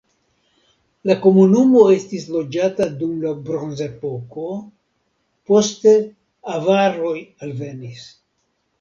La 1.09 1.15
komunumo 1.25 1.83
estis 1.97 2.25
loĝata 2.37 2.89
dum 3.03 3.13
la 3.27 3.35
bronzepoko, 3.51 4.49
poste 5.53 5.97
avaroj 6.59 7.17
alvenis. 7.47 8.13